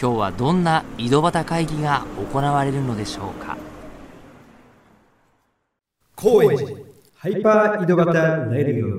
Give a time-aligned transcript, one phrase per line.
[0.00, 3.56] 今日はどんな井戸端会議が行われるのでしょうか？
[6.16, 6.70] 高円寺。
[7.14, 8.06] ハイパー井戸端
[8.52, 8.90] レディオ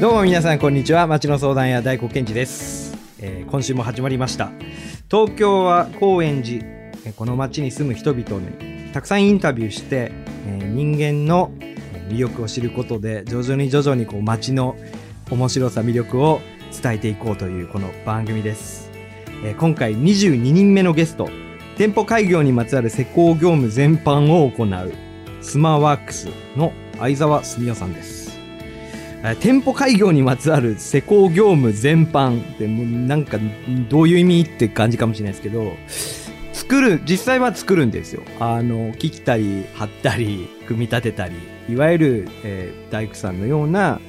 [0.00, 1.06] どうも皆さんこんにちは。
[1.06, 4.50] 町の相談屋大黒賢治です、えー今週も始まりました。
[5.10, 6.62] 東京は高円寺。
[7.16, 10.12] この町に住む人々にたくさんインタビューして、
[10.46, 11.50] え人間の
[12.08, 14.76] 魅力を知ることで徐々に徐々にこう町の
[15.30, 16.40] 面白さ魅力を
[16.82, 18.90] 伝えていこうというこの番組です、
[19.44, 21.28] え今回22人目のゲスト
[21.76, 24.92] 店舗開業にまつわる施工業務全般を行う
[25.40, 28.20] スマワークスの相沢澄夫さんです。
[29.40, 33.38] 店舗開業にまつわる施工業務全般ってなんか
[33.90, 35.74] どういう意味って感じかもしれないですけど
[36.70, 38.22] 作る実際は作るんですよ。
[38.38, 41.34] あの切ったり貼ったり組み立てたり
[41.68, 44.00] いわゆる、えー大工さんのような、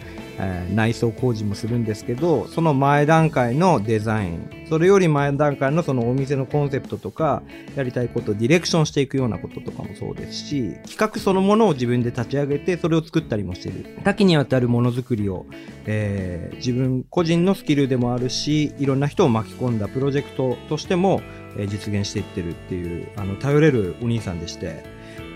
[0.43, 7.43] えー内装工事もするんですけどその前段階のデザインそれより前段階のそのお店のコンセプトとか
[7.75, 13.97] やりたいことディレクションしていくようなこととかもそうですし企画そのものを自分で立ち上げてそれを作ったりもしてる。
[14.03, 15.45] 多岐にわたるものづくりを、
[15.85, 21.21] えー自分個人のスキルでもあるしいろんな人を巻き込んだプロジェクトとしても、
[21.57, 24.83] えー実現していってるっていうあの頼れるお兄さんでして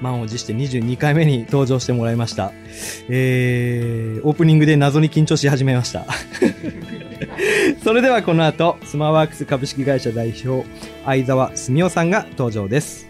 [0.02, 2.52] 満を持して22回目に登場してもらいました、
[3.10, 6.06] えーオープニングで謎に緊張し始めました。
[7.84, 10.68] それではこの後スマワークス株式会社代表
[11.06, 13.08] 相沢澄夫さんが登場です。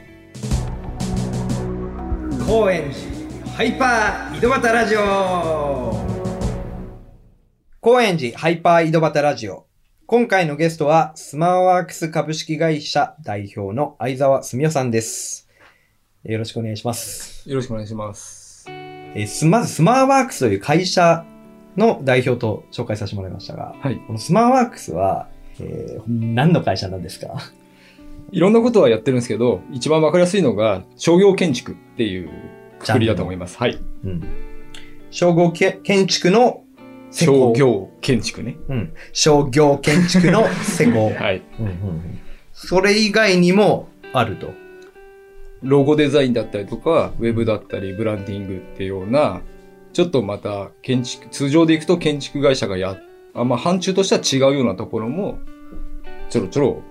[2.47, 5.95] 高円寺ハイパー井戸端ラジオ。
[7.79, 9.65] 高円寺ハイパー井戸端ラジオ。
[10.05, 15.44] 今回のゲストはスマワークス株式会社代表の相沢澄夫さんです。
[16.25, 18.65] よろしくお願いしますよろしくお願いします。
[18.67, 21.23] えーすまずスマーワークスという会社
[21.77, 23.97] の代表と紹介させてもらいましたが、はい。
[24.07, 25.27] このスマーワークスは、
[25.59, 27.37] えー何の会社なんですか？
[28.31, 32.29] いろんなことはやってるんですけど、一番わかりやすいのが商業建築っていう
[32.79, 33.57] くくりだと思います。
[33.57, 33.79] はい。
[34.03, 34.23] うん。
[35.11, 36.63] 商業け建築の
[37.11, 37.53] 商。
[37.53, 38.57] 業建築ね。
[38.67, 38.93] うん。
[39.13, 41.11] 商業建築の施工。
[41.15, 41.43] はい。
[41.59, 42.19] うんうんうん
[42.57, 44.49] それ以外にもあると。
[45.63, 49.41] ロゴデザインだったりとか、ウェブだったり、ブランディングっていうような、
[49.93, 52.97] ちょっとまた建築、通常でいくと建築会社がや、
[53.33, 55.39] あまあ、範疇としては違うようなところも、
[56.29, 56.81] ちょろちょろ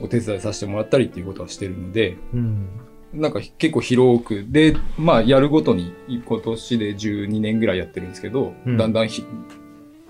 [0.00, 2.68] お手伝いさせてもらったりっていうことはしてるので、うん。
[3.12, 8.76] なんか結構広く、で、まあやるごとに今年で12年ぐらいやってるんですけど、うん。
[8.76, 9.24] だんだんひ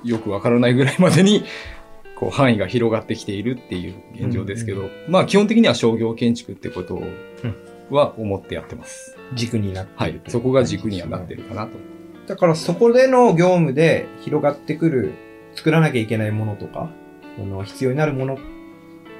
[0.04, 1.44] よくわからないぐらいまでに、
[2.16, 7.02] こう範囲が広がってきているっていう現状ですけど、まあ基本的には商業建築ってことを
[7.94, 9.16] は思ってやってます。
[9.34, 10.22] 軸になってはいいる。
[10.28, 11.72] そこが軸にはなってるかなと。
[12.26, 15.12] だからそこでの業務で広がってくる、
[15.54, 16.90] 作らなきゃいけないものとか、
[17.36, 18.38] その必要になるもの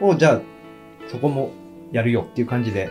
[0.00, 0.40] を、じゃあ、
[1.08, 1.50] そこも
[1.92, 2.90] やるよっていう感じで。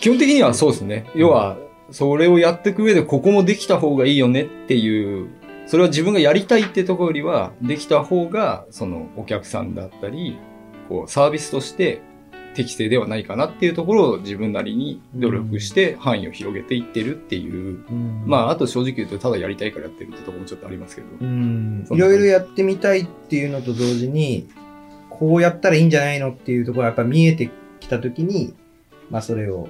[0.00, 1.06] 基本的にはそうですね。
[1.14, 1.58] 要は、
[1.90, 5.28] それをやっていく上でここもできた方がいいよねっていう、
[5.66, 10.38] それは自分がやりたいってところよりは、できた方が、そのお客さんだったり、
[10.88, 12.00] こう、サービスとして
[12.54, 17.84] 適正ではないかなっていうところを自分なりに努力して範囲を広げていってるっていう。
[18.26, 21.08] まあ、あと正直言うとただやりたいからやってるってところもちょっとありますけど。
[21.20, 24.48] うんいろいろやってみたいっていうのと同時に、
[25.10, 28.54] こうやったらいいんじゃないのっていうところがやっぱ見えてきたときに、
[29.10, 29.68] まあそれを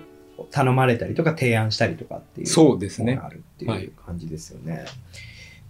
[0.51, 2.47] 頼まれたりとか提案したりとかっていう。
[2.47, 4.85] そうですねあるっていう感じですよね。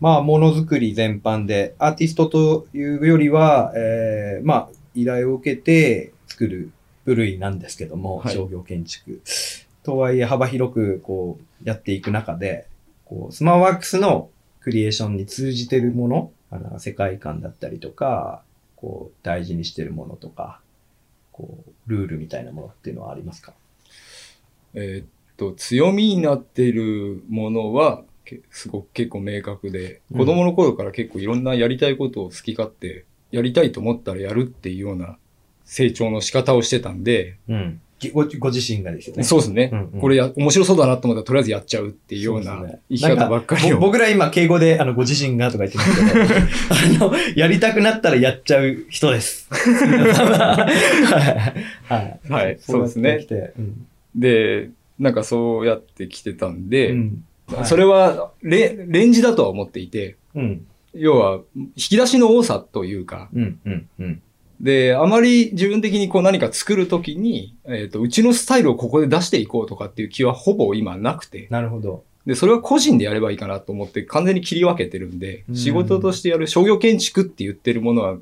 [0.01, 6.73] まあものづくり全般で、アーティストというよりは、えー、まあ依頼を受けて作る
[7.05, 9.21] 部類なんですけども、はい商業建築。
[9.83, 12.67] とはいえ幅広くこうやっていく中で、
[13.05, 18.43] こうスマーワークスのクリエーションに通じてるもの、あの世界観だったりとか、
[18.77, 20.61] こう大事にしてるものとか、
[21.33, 23.55] こうルールみたいなものっていうのはありますか？
[24.75, 25.07] えーっ
[25.37, 35.19] と、強みになっているものは、けすごく結構明確で、うん子供の頃から結構いろんなやりたいことを好き勝手、やりたいと思ったらやるっていうような
[35.73, 37.81] 成長の仕方をしてたんで、うん。
[38.13, 39.23] ごご自身がですよね。
[39.23, 43.71] そうですね、うんうんこれや面白そうだなと思ったらとりあえずやっちゃうっていうような生き方ばっかりを。
[43.71, 49.49] なんぼ僕ら今、敬語で、あの、ご自身がとか言ってますけど、 あの、やりたくなったらやっちゃう人です。
[49.55, 50.69] は
[51.89, 52.21] い。
[52.31, 53.27] はいそうですね
[53.57, 60.67] うんで、なんかそうやってきてたんで、うんはいそれはレレンジだとは思っていて、うん。
[60.95, 63.61] 要は引き出しの多さというか、うん。
[63.65, 63.89] うん。
[63.99, 64.23] うん。
[64.63, 72.05] で、あまり自分的にこう何か作るときに、えっ、と、うちのスタイルをここで出していこうとかっていう気はほぼ今なくて、なるほど。
[72.27, 78.17] で、それは個人でやればいいかなと思って完全に切り分けてるんで、うん仕事としてやる商業建築って言ってるものは、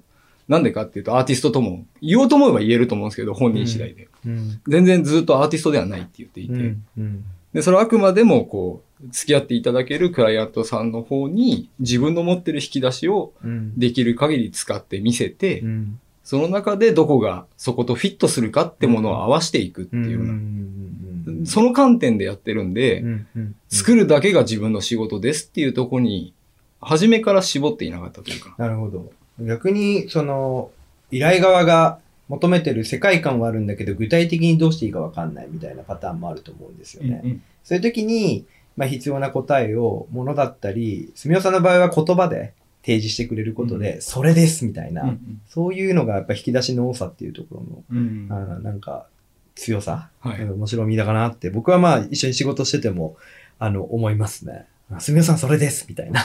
[0.48, 4.08] なんでかっていうとアーティストとも、言おうと思えば言えると思うんですけど、本人次第で。
[4.24, 4.60] うん。
[4.66, 6.84] 全然ずっとアーティストではないって言っていて、うん。
[6.96, 7.24] うん。
[7.52, 13.78] で、それはあくまでもこう、付き合っていただけるクライアントさんの方に自分の持ってる引き出しをうん。
[13.78, 16.00] できる限り使って見せて、うん。
[16.30, 20.04] その中でどこがそことフィットするかってものを合わせていくってうん。
[20.04, 21.44] いうような、うん。
[21.44, 23.26] その観点でやってるんで、うん。
[23.34, 23.56] うん。
[23.68, 26.32] 作るだけが自分の仕事ですっていうところに、
[26.80, 28.54] 初めから絞っていなかったというか。
[28.58, 29.10] なるほど。
[29.40, 30.70] 逆に、その、
[31.10, 31.98] 依頼側が
[32.28, 37.40] 求めてる世界観はあるんだけど、具体的にどうしていいかわかんないみたいなパターンもあると思うんですよね。
[37.64, 38.44] そういう時に、
[38.76, 49.06] まあ、必要な答えを、ものだったり、すみおさんの場合は言葉で提示してくれることで、それですみたいな、うんそういうのがやっぱ引き出しの多さっていうところの、うんあーなんか、
[49.54, 53.16] 強さ、はいうん面白みだかなって、僕はまあ一緒に仕事してても、
[53.58, 54.66] あの、思いますね。
[54.92, 56.24] あすみおさんそれですみたいな。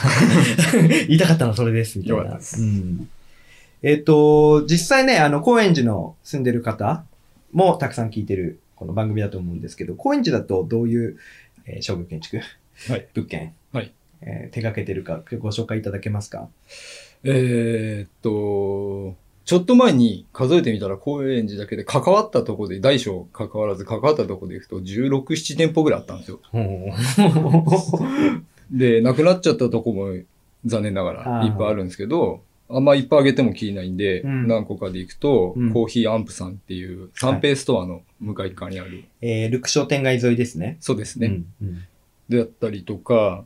[1.06, 2.38] 言いたかったのはそれですみたいな。
[2.38, 3.08] うん。
[3.82, 7.04] えっ、と、実際ね、あの、高円寺の住んでる方
[7.52, 11.16] もたくさん聞いてるこの番組だと思うんですけど、高円寺だとどういう、
[11.66, 12.40] えー商業建築、
[12.88, 13.52] はい物件、はい
[14.22, 16.48] えー手掛けてるかご紹介いただけますか？
[17.24, 26.40] えーっと、ちょっと前に数えてみたら高円寺だけで関わったところで、大小関わらず関わったところでいくと16、7店舗ぐらいあったんですよ。
[28.70, 30.14] で、なくなっちゃったとこも
[30.64, 34.48] 残念ながらいっぱいあるんですけど、あんまいっぱいあげてもきりないんで、うん。
[34.48, 35.72] 何個かでいくと、うん。
[35.72, 40.76] コーヒーアンプさんっていう三平ストアの向かい側にある、えールク商店街沿いですね。
[40.80, 41.28] そうですね。
[41.28, 41.78] うんうん。
[42.28, 43.44] であったりとか、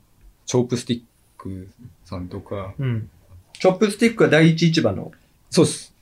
[0.50, 1.02] チョープスティッ
[1.38, 1.68] ク
[2.04, 3.08] さんとか、うん。
[3.52, 5.12] チョップスティックは第一市場の。
[5.48, 5.94] そうです。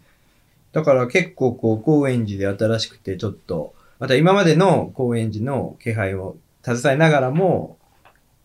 [0.72, 7.76] だから結構こう、高円寺で新しくてちょっと、また今までの高円寺の気配を携えながらも、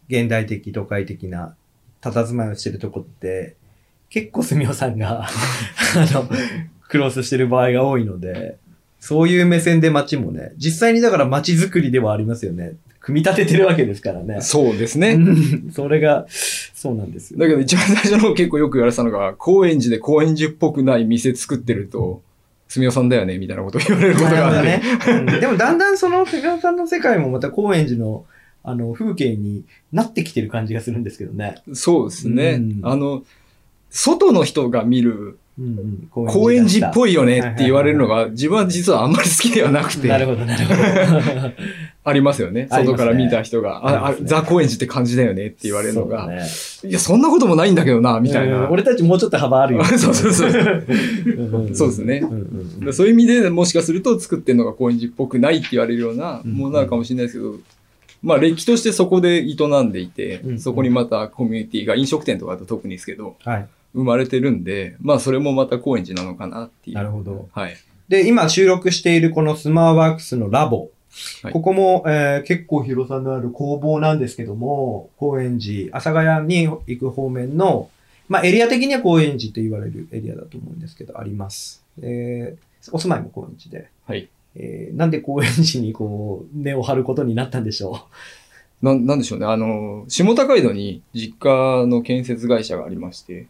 [0.09, 1.55] 現代的、都会的な
[2.01, 3.55] 佇まいをしてるとこって、
[4.09, 5.31] 結構すみおさんが、 あ
[6.11, 6.29] の、
[6.89, 8.57] クロスしてる場合が多いので、
[9.05, 12.77] そういう目線で街もね、実際にだから街づくりではありますよね。
[13.01, 14.39] 組み立ててるわけですからね。
[14.39, 15.15] そうですね。
[15.15, 17.39] うんそれが、そうなんですよ。
[17.41, 22.21] だけど一番最初の結構よく言われてたのが、高円寺で高円寺っぽくない店作ってると、
[22.69, 24.79] すみおさんだよね、みたいなことを言われることがあって。
[25.41, 28.23] でもだんだんその手川さんの世界もまた高円寺の
[28.63, 31.55] あの風景になってきてる感じがするんですけどね。
[31.73, 32.51] そうですね。
[32.53, 33.23] うんあの、
[33.89, 41.51] 外の人が見るうんうん、高円寺っぽいいよねって言われるのが、自分は実はあんまり好きではなくて、なるほど、なるほど。
[42.05, 42.67] ありますよね。
[42.69, 46.41] 外から見た人が、あああザ・高円寺って感じだよねって言われるのが、ね。
[46.83, 48.65] いや、そんなこともないんだけどな、みたいな。
[48.65, 49.83] うん俺たちもうちょっと幅あるよ。
[49.97, 51.67] そうそうそうう。
[51.67, 52.23] んんそうですね。
[52.91, 57.55] そういう意味でもしかすると作ってるのが高円寺っぽくないって言われるようなうんものなのかもしれないですけど、
[58.21, 60.59] まあ歴史としてそこで営んでいて、うん。
[60.59, 63.67] そこにまたコミュニティが飲食店とかだと特にですけど、はい。
[63.93, 66.95] 生まれてるんで、まあそれもまた高円寺なのかなっていう。
[66.95, 67.49] なるほど。
[67.53, 67.75] はい。
[68.07, 70.89] で、今収録しているこのスマーワークスのラボ。
[71.43, 77.91] はいここも、えー結構広さのある工房なんですけども、高円寺、阿佐ヶ谷に行く方面の、
[78.27, 81.83] まあエリア的には高円寺と言われるエリアだと思うんですけど、あります。
[82.01, 83.89] えーお住まいも高円寺で。
[84.07, 84.27] はい。
[84.55, 88.07] えーなんで高円寺にこう、根を張ることになったんでしょ
[88.81, 89.45] なん、なんでしょうね。
[89.45, 93.45] あの、下高井戸に実家の建設会社がありまして、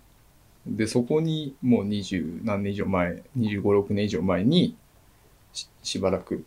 [0.65, 4.75] で、そこにもう二十何年以上前、25、6年以上前に
[5.51, 6.45] し、しばらく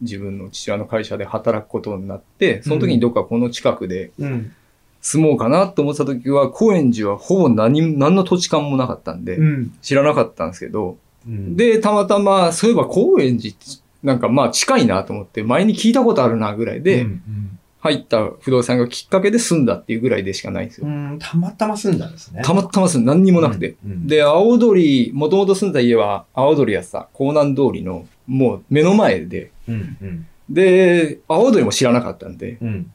[0.00, 4.24] 自分の父親の会社で働くことになって、その時にどっかこの近くでう。
[4.24, 4.52] うん。
[5.00, 9.76] 住もうかなと思ってた時は、高円寺はほぼ何、何の土地勘もなかったんで、うん。
[9.82, 13.66] 知らなかったんですけど、うん、で、たまたま、そういえば高円寺って、
[14.04, 20.86] なんかまあ近いなと思って、前に聞いたことあるなぐらいで、うん入った不動産がきっかけで住んだっていうぐらいでしかないんですよ。
[21.18, 22.42] たまたま住んだんですね。
[22.44, 23.12] たまたま住んだ。
[23.12, 23.74] 何にもなくて。
[23.84, 23.92] うん。
[23.92, 29.96] うんで、青鳥、もともと住んだ家は青鳥やさ、港南通りのもう目の前で、うん。
[30.00, 30.26] うん。
[30.48, 32.92] で、青鳥も知らなかったんで、うん。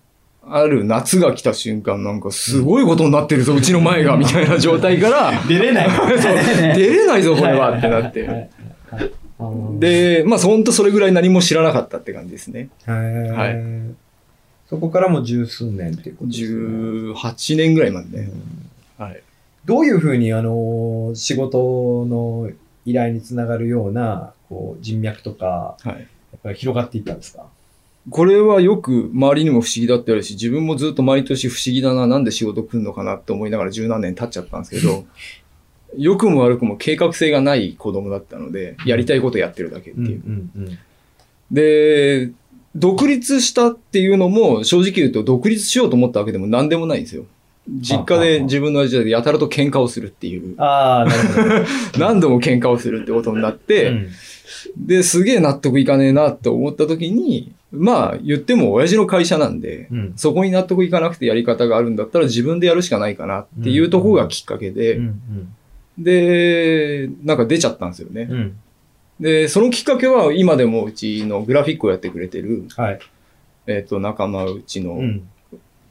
[0.50, 5.90] ある夏が来た瞬間なんかすごいことになってるぞ、うちの前が、 みたいな状態から、出れない。
[6.78, 8.50] 出れないぞ、これはってなって。
[9.80, 11.12] で、まあ、ほんとそれぐらい。
[11.12, 12.70] 何も知らなかったって感じですね。
[12.86, 14.07] はい
[14.70, 16.60] そこからも十数年っていうことですね。
[17.14, 18.30] 18年ぐらいまでね。
[19.00, 19.22] うんはい。
[19.66, 22.50] どういうふうに、あの、仕事の
[22.86, 25.94] 依頼につながるような、こう、人脈とか、はい。
[25.94, 25.98] や
[26.38, 27.46] っぱり広がっていったんですか？
[28.10, 35.06] これはよく周りにも不思議だって言われるし、自分もずっと毎年不思議だな、なんで仕事来るのかなって思いながら十何年経っちゃったんですけど、
[35.98, 40.08] 良くも悪くも計画性がない子供だったので、やりたいことやってるだけっていう。
[40.30, 40.78] んうん。
[41.52, 42.32] で、
[42.78, 47.26] 独立したっていうのも、正直言うと独立しようと思ったわけでも何でもないんですよ。
[47.70, 52.00] 実家で自分の味でやたらと喧嘩をするっていう、 ああ、なるほど。
[52.00, 54.08] 何度も喧嘩をするってことになって、うん
[54.78, 65.20] で、すげえ納得いかねえなって思った時に、まあ言っても親父の会社なんで、うんそこに納得いかなくてやり方があるんだったら自分でやるしかないかなっていうところがきっかけで、うん
[65.98, 68.28] で、なんか出ちゃったんですよね。
[68.30, 68.60] うんうん。
[69.20, 73.00] で、そのきっかけは今でもうちのグラフィックをやってくれてる、はい。
[73.66, 75.30] えっ、と、仲間うちの、うん。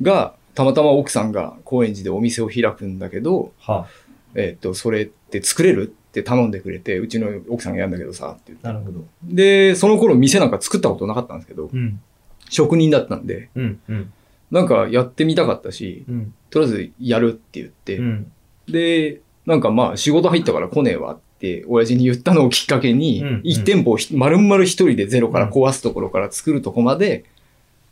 [0.01, 3.87] が、たまたま奥さんが高円寺でお店を開くんだけど、は
[4.35, 8.67] えっ、と、それって作れるって頼んでくれて、うちの奥さんがやるんだけどさ、って言って。
[8.67, 9.05] なるほど。
[9.25, 12.01] で、その頃店なんか作ったことなかったんですけど、うん。
[12.49, 13.81] 職人だったんで、うん。
[13.89, 14.13] うん。
[14.51, 16.35] なんかやってみたかったし、うん。
[16.51, 18.33] とりあえずやるって言って、うん。
[18.69, 21.26] で、なんかまあ仕事入ったから来ねえわって
[21.67, 27.25] 親父に言ったのをきっかけに、うん一店舗をひ丸々一人でゼロから壊すところから作るとこまで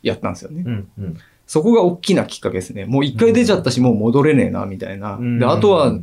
[0.01, 0.63] やったんですよね。
[0.65, 0.87] うん。
[0.99, 1.17] うん。
[1.47, 2.85] そこが大きなきっかけですね。
[2.85, 5.15] もう一回出ちゃったし、もう戻れねえな、みたいな。
[5.15, 5.93] うんで、あとは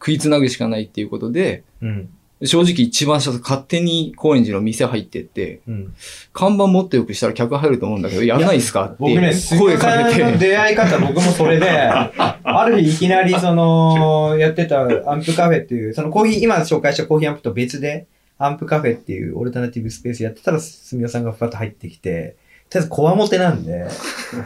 [0.00, 2.08] 食いつなぐしかないっていうことで、うん。
[2.44, 5.94] 正直一番最初勝手に高円寺の店入ってって、うん。
[6.32, 10.24] 看板もっとよくしたら客入ると思うんだけど、やらないっすかって僕ね、杉声かけて。
[10.24, 18.06] の出会い方、僕もそれで、 ある日いきなりその、やってたアンプカフェっていう、そのコーヒー、今紹介したコーヒーアンプと別で、
[18.38, 22.36] アンプカフェっていうオルタナティブスペースやってたら、住尾さんがふわっと入ってきて、
[22.70, 23.86] とりあえずこわもてなんで、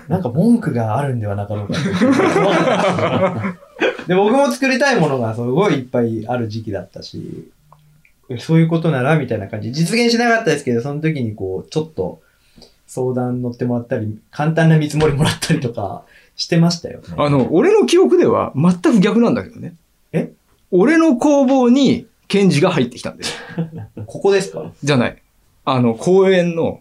[0.09, 1.75] なんか文句があるんではなかろうか。
[4.09, 7.51] で、僕も作りたいものがすごいいっぱいある時期だったし、
[8.39, 9.73] そういうことならみたいな感じ。
[9.73, 12.21] 実現しなかったですけど、その時にこう、ちょっと
[12.87, 16.05] 相談乗ってもらったり、簡単な見積もりもらったりとか
[16.37, 17.07] してましたよね。
[17.17, 19.75] あの、俺の記憶では全く逆なんだけどね。
[20.13, 20.31] え？
[20.71, 23.35] 俺の工房にケンジが入ってきたんです。
[24.07, 24.73] ここですか？
[24.83, 25.23] じゃない。
[25.65, 26.81] あの、公園の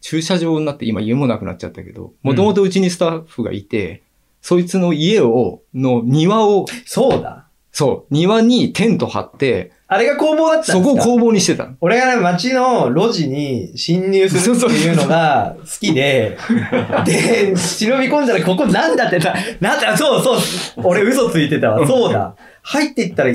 [0.00, 4.02] 駐車場になって今家もなくなっちゃったけど、もともとうちにスタッフがいて、
[4.40, 7.41] そいつの家を、の庭を、そうだ。
[7.72, 10.78] そう、庭にテント張って、あれが工房だったんですか？
[10.78, 11.74] そこを工房にしてたの。
[11.80, 16.36] 俺がね、街の路地に侵入するっていうのが好きで、
[17.04, 20.38] で、忍び込んだらここなんだってさ、なんだ、そうそう、
[20.84, 21.86] 俺嘘ついてたわ。
[21.86, 22.34] そうだ。
[22.62, 23.30] 入っていったら、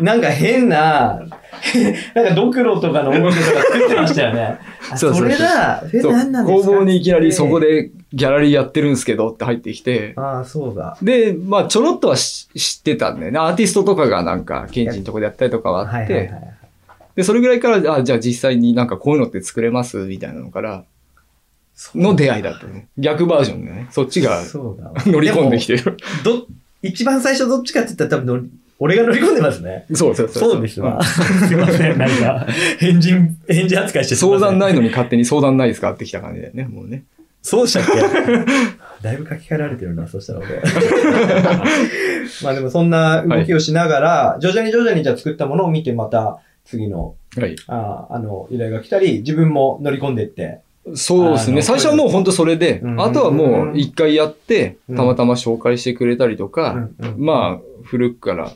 [0.00, 1.20] なんか変な、
[2.14, 4.58] なんかドクロとかのお店とか作ってましたよね。
[4.90, 5.82] あ そうそれだ。
[5.92, 6.66] え、そう何なんですか？
[6.70, 7.60] 工房にいきなりそこ。
[7.60, 10.98] でギャラリーやってるんすけどって入ってきて、ああ、そうだ。
[11.02, 13.38] で、まあちょろっとはし知ってたんだよね。
[13.38, 16.30] アーティストとかがなんか、ケンジのとこでやったりとかはあって。
[17.16, 20.84] で、それぐらいから、あ、じゃあ実際になんかこういうのって作れますみたいなのから、
[21.94, 22.86] の出会いだったね。
[22.98, 23.86] 逆バージョンでね。
[23.90, 24.42] そっちが。
[25.06, 25.96] 乗り込んできてる。
[26.24, 26.46] ど、
[26.82, 28.50] 一番最初どっちかって言ったら多分
[28.82, 29.86] 俺が乗り込んでますね。
[29.94, 30.50] そうそうそう。
[30.50, 31.00] そうですわ。
[31.04, 32.46] すいません、なんか、
[32.80, 37.04] 変人、変人扱いして相談ないのに勝手に相談ないですかってきた感じだよね、もうね。
[37.42, 38.00] そうでしたっけ？
[39.02, 40.48] だいぶ書き換えられてるな、そしたら俺。
[42.42, 47.56] まあでもそんな動きをしながら、徐々に徐々にじゃあ作ったものを見てまた次の、はい。
[47.68, 50.60] ああの、依頼が来たり、自分も乗り込んでって。
[50.94, 51.62] そうですね。
[51.62, 58.50] 最初はもう本当それでう、んあとはもう一回やって、うんたまたま紹介してくれたりとか、うんうんまあ、古くから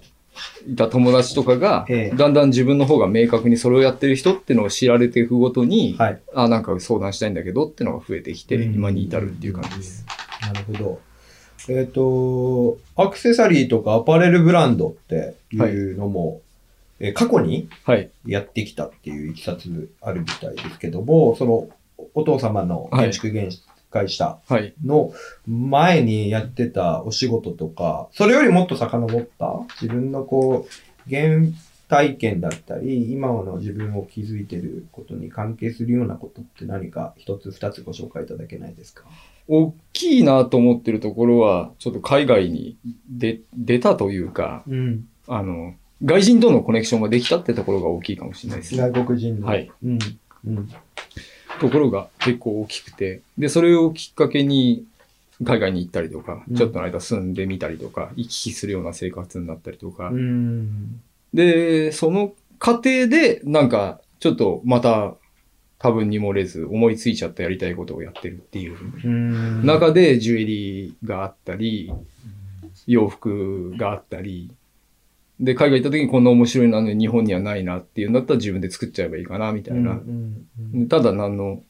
[0.69, 6.21] いた友達とかがええ、だんだん自分の方が明確にそれをやってる人ってのを知られていくごとに、はい。
[6.35, 10.05] あ、なんか相談したいんだけどってのが増えてきて、うん今に至るっていう感じです。
[10.43, 11.01] なるほど。
[11.69, 16.41] えっ、と、アクセサリーとかアパレルブランドっていうのも、
[17.01, 18.11] えー過去にはい。
[18.27, 21.69] やってきたっていういきさつあるみたいですけども、その
[22.15, 23.51] お父様の建築現
[23.97, 24.75] 会社はい。
[24.85, 25.13] の
[25.47, 31.47] 前にやってたお仕事とか、それよりもっと遡った自分のこう、原
[31.89, 39.05] 体験だったり、今の自分を築いてることに関係するようなことって何か一つ二つご紹介いただけないですか？
[39.49, 42.77] 大きいなと思ってるところは、ちょっと海外に
[43.09, 45.09] 出出たというか、うん。
[45.29, 45.75] あの、
[46.05, 48.83] 外人とのコネクションができたってところが大きいかもしれないですね。
[48.91, 49.47] 外国人の。
[49.47, 49.71] はい。
[49.85, 49.99] うん。
[50.45, 50.69] うん。
[51.61, 54.85] ところが結構大きくて、で、それをきっかけに
[55.45, 56.57] 海外に行ったりとか、うん。
[56.57, 61.01] ちょっとの間住んでみたりとか、行き来するような生活になったりとか、うん。
[61.35, 65.15] で、その過程でなんかちょっとまた
[65.79, 68.77] 多分に漏れず思いついちゃったやりたいことをやってるっていう。
[69.05, 69.67] うん。
[69.67, 71.93] 中でジュエリーがあったり、
[72.87, 74.51] 洋服があったり、
[75.39, 79.93] で、海外行った時にこんな面白いのは日本にはないなっていうんだったら自分で作っちゃえばいいかな、みたいな。
[79.93, 81.63] うんうんただ何の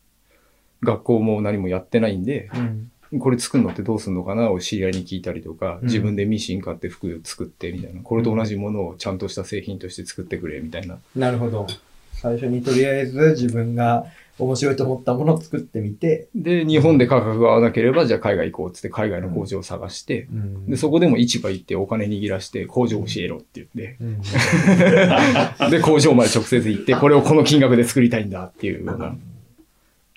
[0.82, 10.98] 学校も何もやってないんで、うんこれ作るのってどうするのかなを知り合いに聞いたりとか、うん自分でミシン買って服を作ってみたいな、これと同じものをちゃんとした製品として作ってくれみたいな。
[11.14, 11.66] なるほど。
[12.12, 14.06] 最初にとりあえず自分が
[14.38, 20.28] 面白いと思ったものを作ってみて、で、日本で価格が合わなければ、じゃあ海外行こうっつって海外の工場を探して、
[20.68, 24.20] で、そこでも市場行ってお金握らして工場教えろって言って、うん。
[25.70, 29.16] で、工場まで直接行って、これをこの金額で作りたいんだっていうような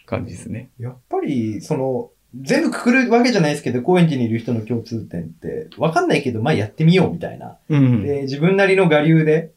[0.05, 0.69] 感じですね。
[0.79, 7.57] やっぱり、その、全部くくるわけじゃないですけど、高円寺にいる人の共通点って、わかんないけど、まあやってみようみたいな。
[7.69, 8.03] うん。
[8.03, 9.51] で、自分なりの我流で、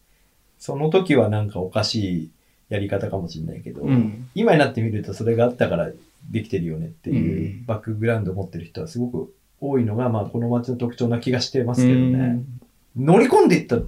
[0.58, 2.30] その時はなんかおかしい
[2.72, 4.28] やり方かもしれないけど、うん。
[4.34, 5.90] 今になってみるとそれがあったから
[6.30, 12.40] できてるよねっていううんバックグラウンドを持ってる人はすごく多いのが、まあこの街の特徴な気がしてますけどね。
[12.96, 13.78] 乗り込んでいった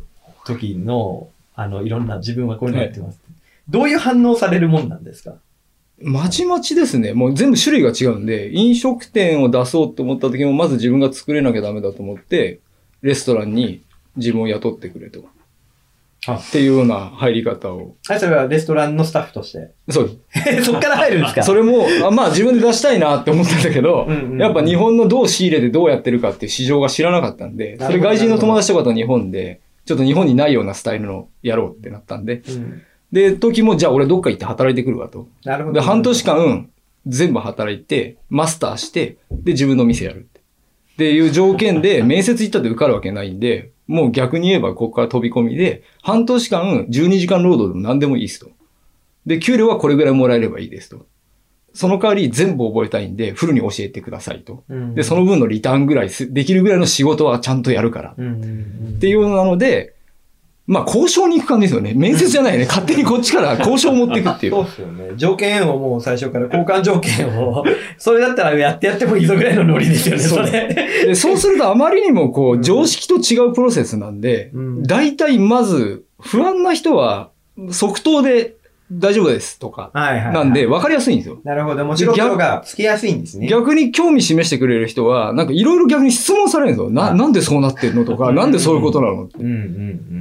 [0.47, 3.19] 時の、あの、いろんな自分はこういうのやってます。
[3.69, 5.35] どういう反応されるもんなんですか？
[6.03, 7.13] まちまちですね。
[7.13, 12.61] もう全部種類が違うんで、飲食店を出そうと思った時も、まず自分が作れなきゃダメだと思って、
[13.03, 13.83] レストランに
[14.17, 15.25] 自分を雇ってくれと。
[16.27, 17.97] あっていうような入り方を。
[18.09, 19.71] はい、それはレストランのスタッフとして。
[19.91, 20.65] そうです。
[20.71, 21.43] そっから入るんですか？
[21.43, 35.29] それも、あまあ自分で出したいなって思ったんだけど、うんうんやっぱ日本のどう仕入れてどうやってるかっていう市場が知らなかったんで、それ外人の友達とかと日本で、ちょっと日本にないようなスタイルのやろうってなったんで、うんで、時もじゃあ俺どっか行って働いてくるわと。
[35.45, 35.75] なるほど。
[35.75, 36.69] で、半年間
[37.07, 40.41] 全部働いて、マスターして、で、自分の店やるって。
[40.41, 48.51] っていう条件で、面接行ったって受かるわけないんで、もう逆に言えばここから飛び込みで、半年間12時間労働でも何でもいいですと。
[49.27, 51.07] で、給料はこれぐらいもらえればいいですと。
[51.75, 54.65] その代わり全部覚えたいんで、フルに教えてくださいと。
[54.69, 58.11] うんで、その分のリターンぐらいすできるぐらいの仕事はちゃんとやるから。
[58.13, 58.15] っ
[59.01, 59.94] ていうようなので、
[60.67, 61.93] まあ交渉に行く感じですよね。
[61.95, 62.65] 面接じゃないね。
[62.65, 64.53] 勝手にこっちから交渉を持っていくっていう。
[64.53, 65.11] そうですよね。
[65.17, 67.65] 条件をもう最初から交換条件を、
[67.99, 70.75] それだったらやってやってもいいぞぐらいのノリですよね、それ。
[71.05, 77.31] でそうするとあまりにもこう常識と違うプロセスなんでうん、大体まず不安な人は
[77.71, 78.55] 即答で
[78.99, 80.35] 大丈夫ですとか、はいはいはい。
[80.35, 81.41] なんで分かりやすいんですよ。
[81.45, 81.85] なるほど。
[81.85, 83.49] もちろんがつけやすいんですね。
[83.49, 86.91] 逆に興味示してくれる人は、なんかいろいろ逆に質問されるんですよ。
[86.91, 89.55] な、はいなんでそうなってんのとか、うんなんでそういうことなのってうんうんう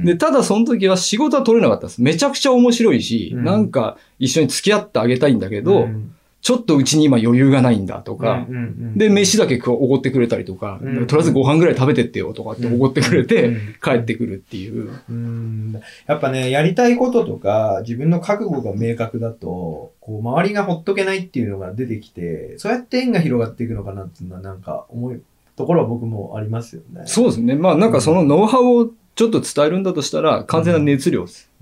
[0.02, 0.04] ん。
[0.04, 2.02] で、ただその時は仕事は取れなかったです。
[2.02, 14.92] めちゃくちゃ面白いし、うんなんか一緒に付き合ってあげたいんだけど、うんちょっとうちに今余裕がないんだとか、うんうんうんで、飯だけおごってくれたりとか、うんとりあえずご飯ぐらい食べてってよとかっておごってくれて、うん帰ってくるっていう。
[15.08, 25.22] うんやっぱね、やりたいこととか、自分の覚悟が明確だと、こう、周りがほっとけないっていうのが出てきて、そうやって縁が広がっていくのかなっていうのは、なんか、思う
[25.56, 27.04] ところは僕もありますよね。
[27.06, 27.54] そうですね。
[27.54, 31.48] まあなんかそのノウハウをちょっと伝えるんだとしたら、完全な熱量です。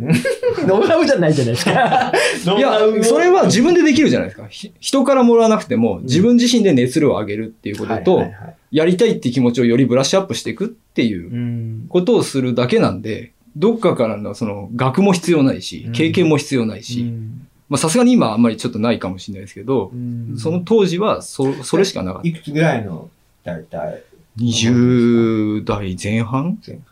[0.67, 2.12] ノウハウじゃないじゃないですか。
[2.57, 4.47] いやそれは自分でできるじゃないですか。
[4.49, 8.25] ひ人からもらわなくても、自分自身で熱量を上げるっていうことと、
[8.71, 11.87] やりたいって気持ちをよりブラッシュアップしていくっていううん。
[11.91, 15.93] ことをするだけなんで、どっかからのその学も必要ないしう、ん。
[15.93, 17.47] 経験も必要ないし、うん。
[17.69, 20.37] まあさすがに今はあんまりちょっとないかもしれないですけど、うん。
[20.38, 22.29] その当時はそそれしかなかった。
[22.29, 23.11] いくつぐらいの、
[23.45, 24.03] だいたい。
[24.38, 26.59] 20代前半？
[26.67, 26.85] うん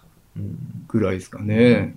[0.89, 1.95] ぐらいですかね。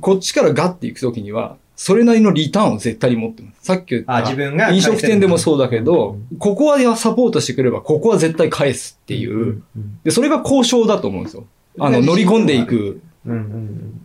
[0.00, 3.66] こっちからガッて行くときには、それなりのリターンを絶対に持ってます。
[3.66, 4.70] さっき言っあ、た自分が。
[4.70, 11.44] 飲食店でもそうだけどうん、ここはサポートしてくれば、ここは絶対返すっていう、うんで、それが交渉だと思うんですよ。
[11.78, 13.00] あの、乗り込んでいく、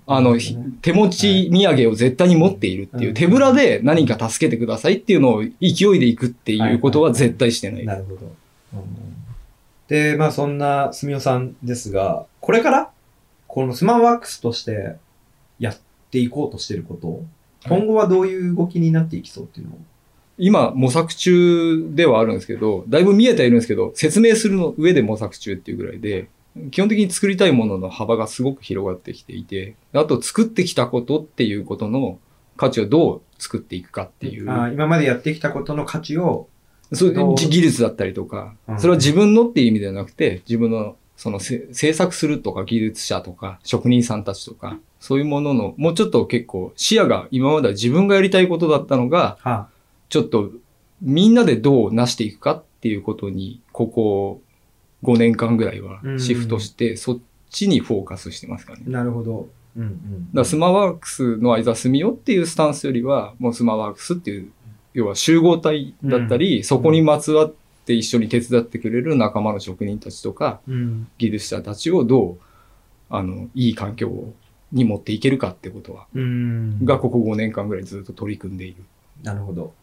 [0.08, 7.86] あの、ひ手持ち土産を絶対に持っているっていう、手ぶらで何か助けてくださいっていうのを勢いでいくっていうことは絶対してない。
[7.86, 8.20] なるほど。
[9.90, 12.90] で、まあそんなすみおさんですが、これから
[13.50, 14.96] このスマワークスとして
[15.58, 15.78] やっ
[16.12, 17.24] ていこうとしていること、
[17.68, 19.78] 今後はどういう動きになっていきそうっていうのを。
[20.38, 26.30] 今、模索中ではあるんですけど、だいぶ見えてはいるんですけど、説明するの上で模索中っていうぐらいで、
[26.72, 32.20] 基本的に作りたいものの幅がすごく広がってきていて、あと作ってきたことっていうことの
[32.56, 34.50] 価値をどう作っていくかっていう。
[34.50, 36.48] あー今までやってきたことの価値を、
[36.94, 37.36] そう？
[37.36, 49.68] 技術だったりとかう、んそれは自分のっていう意味ではなくて、自分のそのせ制作するとか技術者とか職人さんたちとか、そういうものの、もうちょっと結構視野が今までは自分がやりたいことだったのが、は
[50.08, 50.50] ちょっと
[51.02, 54.42] みんなでどう成していくかっていうことに、ここ
[55.04, 58.84] 5年間ぐらいはシフトして、そっちにフォーカスしてますかね。
[58.88, 59.50] なるほど。
[59.76, 60.30] うんうん。
[60.34, 64.52] だスマワークスの相沢澄夫っていうスタンスよりは、もうスマワークスっていう、
[64.94, 67.54] 要は集合体だったり、そこにまつわっ
[67.90, 71.08] て一緒に手伝ってくれる仲間の職人たちとか、うん。
[71.18, 72.40] 技術者たちをどう、
[73.10, 74.32] あの、いい環境
[74.72, 76.86] に持っていけるかってことは、うん。
[76.86, 78.84] がここ5年間ぐらいずっと取り組んでいる。
[79.24, 79.74] なるほど。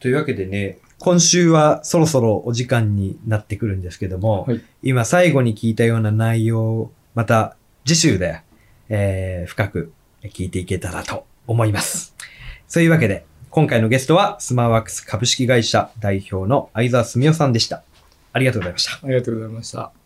[0.00, 8.40] というわけでね、今週はそろそろお時間になってくるんですけども、はい今最後に聞いたような内容をまた次週で、
[8.88, 12.14] えー深く聞いていけたらと思います。
[12.68, 13.26] そういうわけで、
[13.58, 17.82] 今回のゲストはスマーワークス株式会社代表の相沢澄夫さんでした。
[18.32, 19.04] ありがとうございました。
[19.04, 19.97] ありがとうございました。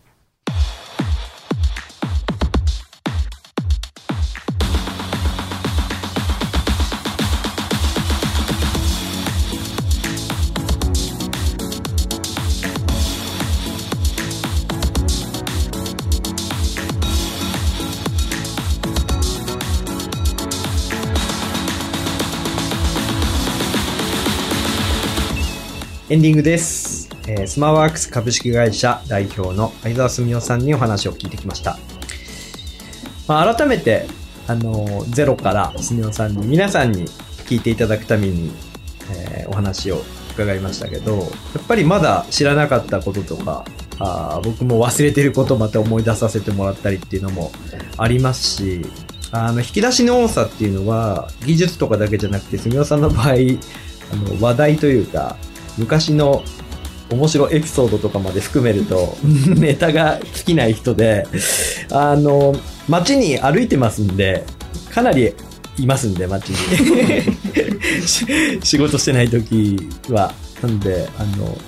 [26.13, 27.09] エンディングです。
[27.27, 31.79] えースマワークス株式会社代表の相沢澄夫さんにお話を聞いてきました。
[33.27, 34.07] まあ、改めて、
[34.47, 37.07] あのゼロから澄夫さんに皆さんに
[37.47, 38.53] 聞いていただくために、
[39.11, 40.03] えーお話を
[40.35, 41.25] 伺いましたけど、や
[41.61, 43.65] っぱりまだ知らなかったこととか、
[43.99, 47.53] あ僕も忘れてることをまた思い出させてもらったりっていうのも
[47.97, 48.85] ありますし、
[49.31, 55.39] あの、引き出しの多さっていうのは、技術とかだけじゃなくて、澄夫さんの場合、あの、話題というか、
[55.79, 56.43] 昔の
[57.11, 59.17] 面白いエピソードとかまで含めると、
[59.57, 61.27] ネタが尽きない人で、
[61.91, 62.55] あの、
[62.89, 64.45] 街に歩いてますんで、
[64.91, 65.35] かなり
[65.79, 66.57] いますんで、街に。
[68.07, 68.27] し
[68.63, 70.33] 仕事してない時は。
[70.63, 71.59] なんで、あの、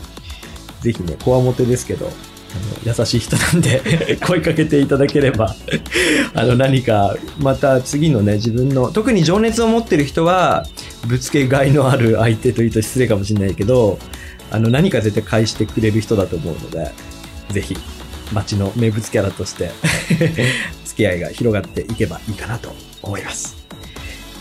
[0.80, 2.10] ぜひね、こわもてですけど、
[2.54, 5.54] あの優しい人なんで、 声かけていただければ、
[6.34, 10.66] あの、何か、また次のね、自分の、特に情熱を持ってる人は、
[11.06, 13.98] ぶつけがいのある相手というと失礼かもしれないけど、
[14.50, 16.92] あの、何か絶対返してくれる人だと思うので、
[17.50, 17.76] ぜひ、
[18.32, 19.70] 街の名物キャラとして、
[20.84, 23.56] 付き合いが広がっていけばいいかなと思います。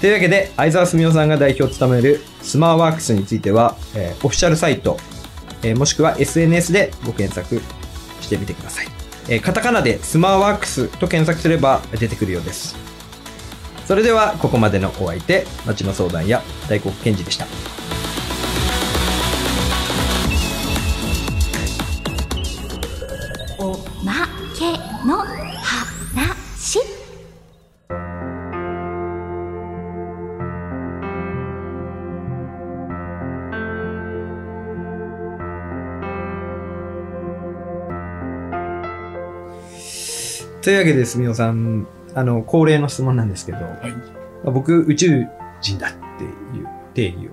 [0.02, 5.00] というわけで、相沢澄夫さんが代表を務めるスマーワークスについては、えーオフィシャルサイト、
[5.64, 7.62] えもしくは SNS でご検索
[8.24, 8.88] してみてください。
[9.30, 12.76] えーカタカナでスマーワークスと検索すれば出てくるようです。
[13.86, 17.46] それでは、ここまでのお相手、町の相談や大黒賢治でした。
[40.64, 43.62] というわけで、すみおさん、あの、恒例の質問なんですけど、い
[44.46, 45.26] 僕、宇宙
[45.62, 47.32] 人だっていう定義を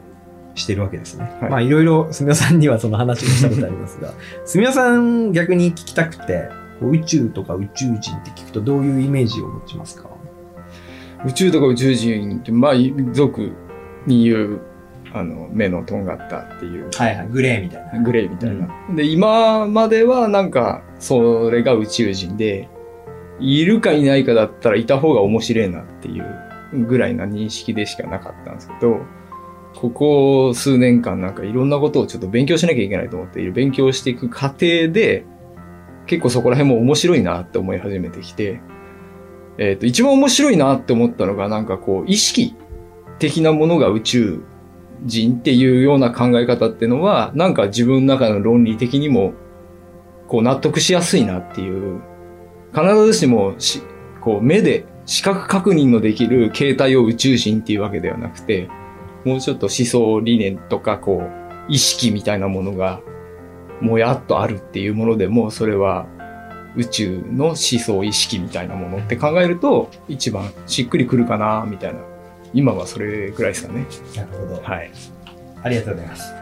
[0.57, 1.31] してるわけですね。
[1.41, 4.13] はいまあ、いろいろ、すみおさんにはその話もしたことありますが、
[4.45, 6.49] すみおさん逆に聞きたくて、
[6.83, 10.09] 宇宙とか宇宙人って聞くとどういうイメージを持ちますか？
[11.27, 12.73] 宇宙とか宇宙人って、まあ、
[13.13, 13.53] 俗
[14.07, 14.61] に言う、
[15.13, 18.03] あの、目のとんがったっていう、はいはい、グレーみたいな。
[18.03, 18.69] グレーみたいな。
[18.97, 22.69] で、今まではなんか、それが宇宙人で、
[23.41, 29.01] いるかいないかだったらいた方が面白いなっていうぐらいな認識でしかなかったんですけど、
[29.75, 33.53] ここ数年間なんかいろんなことをちょっと勉強しなきゃいけないと思っている。
[33.53, 35.25] 勉強していく過程で、
[36.07, 38.61] 結構そこら辺も面白いなって思い始めてきて、
[39.59, 42.55] えっ、と、一番面白いなって思ったのがなんかこう、意識
[43.19, 44.43] 的なものが宇宙
[45.05, 49.35] 人っていうような考え方ってのは、なんか自分の中の論理的にも、
[50.29, 52.01] こう納得しやすいなっていう、
[52.73, 53.83] 必ずしもし、
[54.21, 58.69] こう目で視覚確認のできる形態を宇宙人っていうわけではなくて、
[59.25, 63.01] もうちょっと思想理念とか、こう、意識みたいなものが、
[63.81, 66.07] もやっとあるっていうものでも、それは
[66.77, 72.01] 宇宙の思想意識みたいなものって考えると、一番しっくりくるかな、みたいな。
[72.53, 73.87] 今はそれぐらいですかね。
[74.17, 74.63] なるほど。
[74.63, 74.91] はい。
[75.63, 76.40] ありがとうございます。